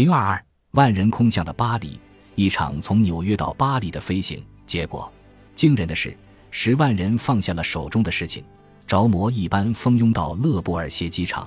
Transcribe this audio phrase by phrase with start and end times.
[0.00, 2.00] 零二二万人空巷的巴黎，
[2.34, 5.12] 一场从纽约到巴黎的飞行，结果
[5.54, 6.16] 惊人的是，
[6.50, 8.42] 十万人放下了手中的事情，
[8.86, 11.46] 着魔一般蜂拥到勒布尔歇机场。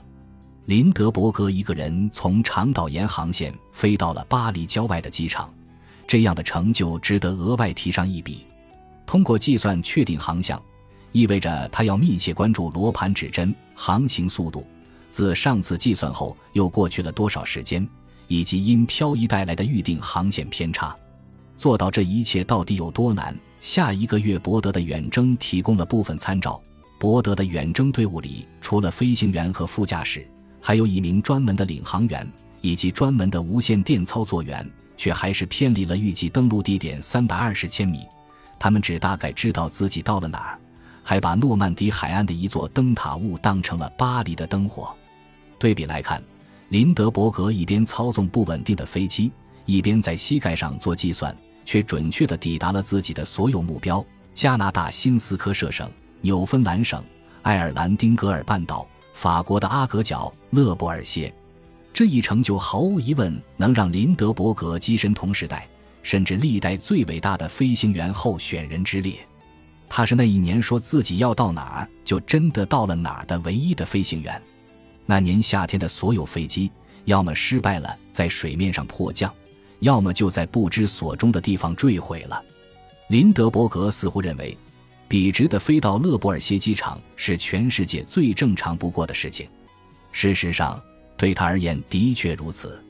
[0.65, 5.51] 林德伯格一个人从长岛沿航线飞到了巴黎郊外的机场，
[6.05, 8.45] 这样的成就值得额外提上一笔。
[9.07, 10.61] 通过计算确定航向，
[11.11, 14.63] 意味着他要密切关注罗盘指针、航行速度，
[15.09, 17.89] 自上次计算后又过去了多少时间，
[18.33, 20.95] 以及因漂移带来的预定航线偏差。
[21.55, 23.37] 做到这一切到底有多难？
[23.59, 26.59] 下一个月，博德的远征提供了部分参照。
[26.99, 30.27] 博德的远征队伍里，除了飞行员和副驾驶。
[30.59, 32.27] 还有一名专门的领航员，
[32.61, 37.99] 以及专门的无线电操作员，却还是偏离了预计登陆地点三百二十千米。
[38.57, 40.59] 他们只大概知道自己到了哪儿，
[41.03, 44.91] 还把诺曼底海岸的一座灯塔误当成了巴黎的灯火。
[45.59, 46.23] 对比来看，
[46.73, 49.31] 林德伯格一边操纵不稳定的飞机，
[49.67, 55.87] 一边在膝盖上做计算，却准确地抵达了自己的所有目标：加拿大新斯科舍省、
[56.21, 56.99] 纽芬兰省、
[57.43, 58.87] 爱尔兰丁格尔半岛。
[59.13, 61.31] 法国的阿格角、勒布尔歇，
[61.93, 65.69] 这一成就毫无疑问能让林德伯格跻身同时代
[66.01, 69.13] 甚至历代最伟大的飞行员候选人之列。
[69.87, 74.41] 他是那一年说自己要到哪儿就真的到了哪儿的唯一的飞行员。
[75.05, 76.71] 那年夏天的所有飞机，
[77.05, 79.33] 要么失败了在水面上迫降，
[79.79, 82.43] 要么就在不知所终的地方坠毁了。
[83.09, 84.57] 林德伯格似乎认为。
[85.05, 89.47] 笔直的飞到勒布尔歇机场是全世界最正常不过的事情。
[90.11, 90.81] 事实上，
[91.15, 92.83] 对他而言的确如此。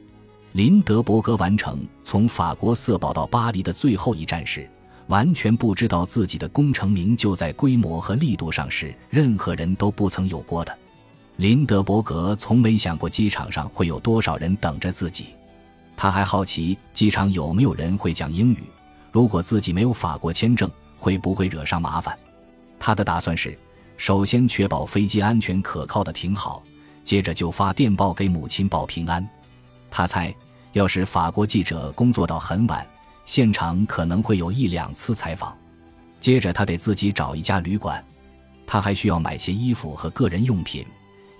[0.53, 4.69] 林德伯格完成从法国瑟堡到巴黎的最后一站时，
[5.07, 10.77] 完全不知道自己的功成名就在规模和力度上是任何人都不曾有过的。
[11.37, 15.27] 林德伯格从没想过机场上会有多少人等着自己。
[15.95, 18.63] 他还好奇机场有没有人会讲英语。
[19.11, 22.17] 如果自己没有法国签证，会不会惹上麻烦？
[22.79, 23.57] 他的打算是，
[23.97, 26.63] 首先确保飞机安全可靠的停好，
[27.03, 29.27] 接着就发电报给母亲报平安。
[29.89, 30.33] 他猜，
[30.71, 32.85] 要是法国记者工作到很晚，
[33.25, 35.55] 现场可能会有一两次采访。
[36.19, 38.03] 接着他得自己找一家旅馆，
[38.65, 40.85] 他还需要买些衣服和个人用品，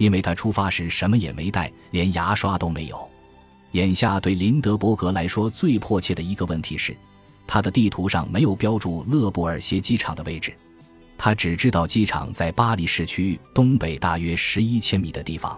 [0.04, 3.10] 因为他出发时什么也没带，连牙刷都没有。
[3.72, 6.94] 眼下对林德伯格来说最迫切的一个问题是。
[7.48, 10.54] 他的地图上没有标注勒布尔歇机场的位置，
[11.18, 15.58] 他只知道机场在巴黎市区东北大约十一千米的地方。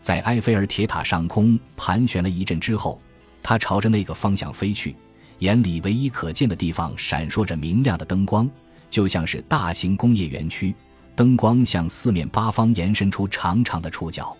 [0.00, 2.98] 在埃菲尔铁塔上空盘旋了一阵之后，
[3.42, 4.96] 他朝着那个方向飞去，
[5.40, 8.48] 眼里唯一可见的地方闪烁着明亮的灯光，
[8.88, 10.74] 就像是大型工业园区，
[11.14, 14.36] 灯光向四面八方延伸出长长的触角。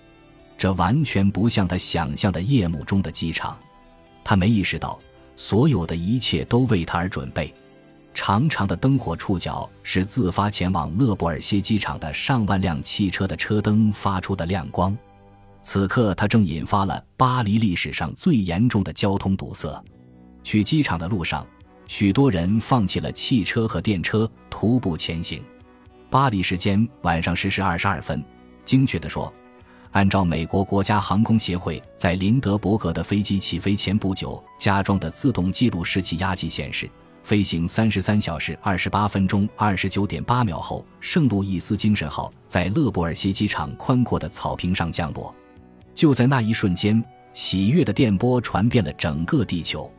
[0.57, 3.59] 这完全不像他想象的夜幕中的机场，
[4.23, 4.99] 他没意识到。
[5.37, 7.53] 所有的一切都为他而准备。
[8.15, 14.97] 长长的灯火触角是自发前往勒布尔歇机场的上万辆汽车的车灯发出的亮光。
[15.61, 19.83] 此刻，它正引发了巴黎历史上最严重的交通堵塞。
[20.45, 21.45] 去机场的路上，
[21.89, 25.43] 许多人放弃了汽车和电车，徒步前行。
[26.15, 28.25] 巴黎时间晚上十时二十二分，
[28.65, 29.35] 精确地说。
[29.91, 36.89] 按照美国国家航空协会在林德伯格的飞机起飞前不久加装的自动记录式气压计显示，
[37.25, 45.35] 飞行三十三小时二十八分钟二十九点八秒后，圣路易斯精神号在勒布尔西机场宽阔的草坪上降落。
[45.97, 49.93] 就在那一瞬间，喜悦的电波传遍了整个地球。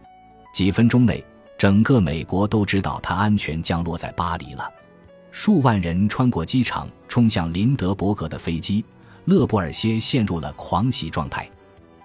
[0.54, 1.22] 几分钟内，
[1.58, 4.72] 整个美国都知道它安全降落在巴黎了。
[5.38, 8.86] 数万人穿过机场，冲向林德伯格的飞机。
[9.26, 11.46] 勒布尔歇陷入了狂喜状态，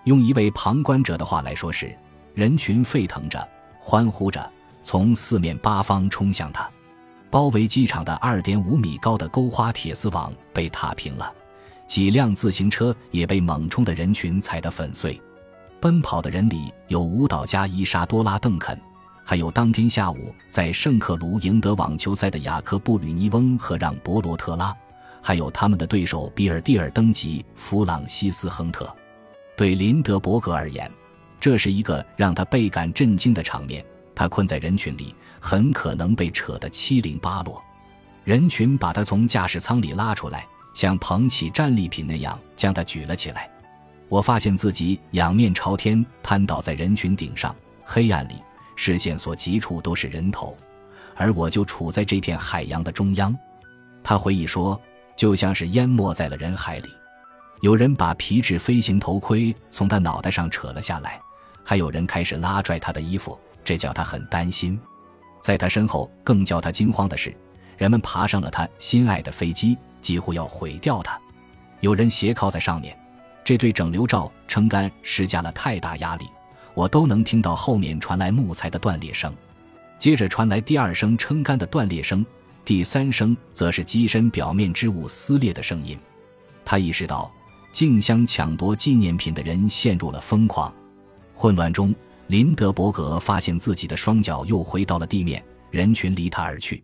[0.03, 1.97] 用一位旁观者的话来说是：
[2.35, 3.49] 人群沸腾着，
[3.79, 4.51] 欢呼着，
[4.83, 6.69] 从四面八方冲向他。
[7.31, 11.33] 包围机场的二点五米高的钩花铁丝网被踏平了，
[11.87, 15.19] 几辆自行车也被猛冲的人群踩得粉碎。
[15.81, 18.77] 奔跑的人里有舞蹈家伊莎多拉·邓肯，
[19.31, 24.77] 还有当天下午在圣克卢赢得网球赛的雅克布·吕尼翁和让·博罗特拉。
[25.23, 28.93] 还有他们的对手比尔蒂尔登吉、弗朗西斯亨特。
[29.57, 30.91] 对林德伯格而言，
[31.39, 33.85] 这是一个让他倍感震惊的场面。
[34.17, 37.63] 他困在人群里，很可能被扯得七零八落。
[38.25, 40.45] 人群把他从驾驶舱里拉出来，
[40.75, 43.49] 像捧起战利品那样将他举了起来。
[44.09, 47.55] 我发现自己仰面朝天瘫倒在人群顶上，
[47.85, 48.35] 黑暗里
[48.83, 50.57] 视线所及处都是人头，
[51.15, 53.37] 而我就处在这片海洋的中央。
[54.03, 54.81] 他回忆说。
[55.17, 56.89] 就像是淹没在了人海里，
[57.61, 61.21] 有人把皮质飞行头盔从他脑袋上扯了下来，
[61.63, 64.81] 还有人开始拉拽他的衣服，这叫他很担心。
[65.43, 67.37] 在他身后，更叫他惊慌的是，
[67.77, 71.21] 人们爬上了他心爱的飞机，几乎要毁掉它。
[71.81, 72.99] 有人斜靠在上面，
[73.45, 76.25] 这对整流罩撑杆施加了太大压力，
[76.75, 79.35] 我都能听到后面传来木材的断裂声。
[79.99, 82.25] 接着传来第二声撑杆的断裂声，
[82.65, 85.99] 第三声则是机身表面织物撕裂的声音。
[86.65, 87.31] 他意识到，
[87.71, 90.73] 竞相抢夺纪念品的人陷入了疯狂。
[91.35, 91.95] 混乱中，
[92.29, 96.83] 林德伯格发现自己的双脚又回到了地面，人群离他而去。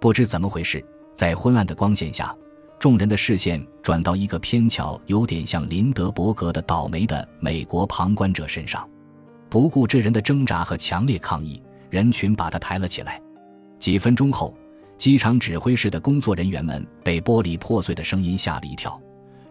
[0.00, 0.84] 不知怎么回事，
[1.14, 2.34] 在昏暗的光线下，
[2.78, 8.88] 众人的视线转到一个偏巧有点像林德伯格的倒霉的美国旁观者身上。
[9.48, 13.20] 不顾这人的挣扎和强烈抗议，人群把他抬了起来。
[13.78, 14.54] 几分钟后，
[14.96, 19.00] 机场指挥室的工作人员们被玻璃破碎的声音吓了一跳。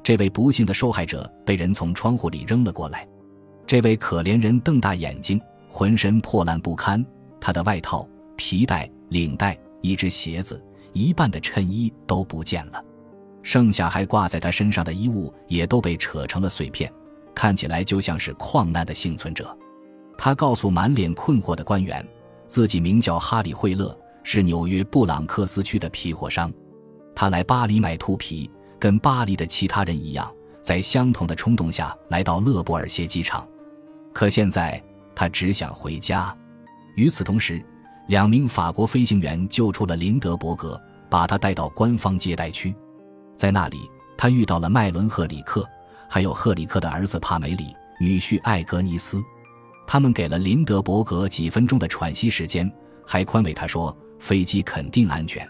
[0.03, 3.07] 这位不幸的受害者被人从窗户里扔了过来。
[3.65, 7.05] 这位可怜人瞪大眼睛，浑身破烂不堪，
[7.41, 12.81] 他的外套、皮带、领带、一只鞋子、一半的衬衣都不见了，
[13.43, 16.89] 剩下还挂在他身上的衣物也都被扯成了碎片，
[17.35, 19.57] 看起来就像是矿难的幸存者。
[20.17, 22.05] 他告诉满脸困惑的官员，
[22.47, 26.51] 自己名叫哈里·惠勒，是纽约布朗克斯区的皮货商，
[27.15, 28.49] 他来巴黎买兔皮。
[28.79, 30.31] 跟巴黎的其他人一样，
[30.61, 33.43] 在相同的冲动下来到勒布尔谢机场，
[34.13, 34.79] 可现在
[35.15, 36.31] 他只想回家。
[36.95, 37.59] 与此同时，
[38.07, 40.79] 两名法国飞行员救出了林德伯格，
[41.09, 42.71] 把他带到官方接待区。
[43.35, 45.67] 在那里，他遇到了麦伦·赫里克，
[46.07, 49.19] 还有赫里克的儿子帕梅里、女婿艾格尼斯。
[49.87, 52.69] 他们给了林德伯格几分钟的喘息时间，
[53.05, 55.47] 还宽慰他说：“飞机肯定安全。”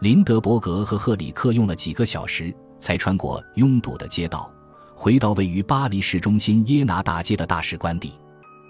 [0.00, 4.48] 林德伯格和赫里克用了几个小时，才穿过拥堵的街道，
[4.94, 8.12] 回到位于巴黎市中心耶拿大街的大使官邸。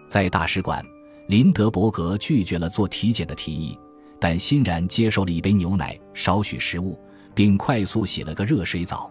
[0.08, 0.82] 在大使馆，
[1.28, 3.78] 林德伯格拒绝了做体检的提议，
[4.18, 6.98] 但欣然接受了一杯牛奶、少许食物，
[7.34, 9.10] 并快速洗了个热水澡。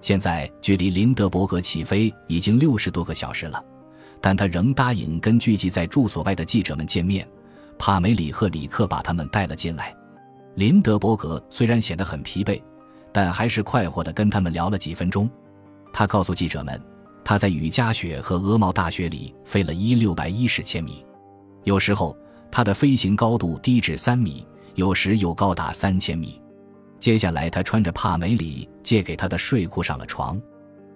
[0.00, 3.64] 现在距离林德伯格起飞已经六十多个小时了，
[4.24, 7.28] 但他仍答应跟聚集在住所外的记者们见面。
[7.78, 9.94] 帕梅里和里克把他们带了进来。
[10.54, 12.58] 林德伯格虽然显得很疲惫，
[13.12, 15.28] 但还是快活地跟他们聊了几分钟。
[15.92, 16.80] 他告诉记者们，
[17.22, 21.04] 他在雨夹雪和鹅毛大雪里飞了一六百一十千米，
[21.64, 22.16] 有时候
[22.50, 26.40] 他的飞行高度低至三米，有时又高达三千米。
[26.98, 30.40] 接下来，他穿着帕梅里借给他的睡裤上了床。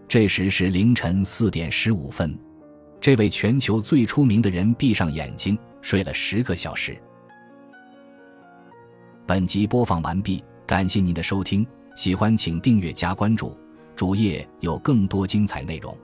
[0.09, 2.35] 这时是凌晨四点十五分，
[3.01, 6.97] 这位全球最出名的人闭上眼睛睡了十个小时。
[9.27, 13.57] 本集播放完毕，感谢您的收听，喜欢请订阅加关注，
[13.95, 15.97] 主页有更多精彩内容。